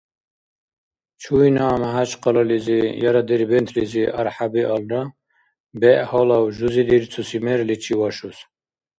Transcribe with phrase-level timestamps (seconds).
[1.21, 5.01] Чуйна МяхӀячкъалализи яра Дербентлизи архӀя биалра,
[5.79, 8.37] бегӀ гьалав жузи дирцуси мерличи вашус.